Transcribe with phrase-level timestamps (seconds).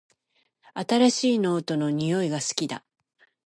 [0.73, 2.83] 新しいノートの匂いが好きだ